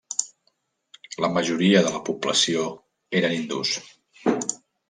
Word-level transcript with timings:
La 1.25 1.29
majoria 1.35 1.83
de 1.87 1.93
la 1.97 2.01
població 2.09 2.65
eren 3.21 3.37
hindús. 3.39 3.79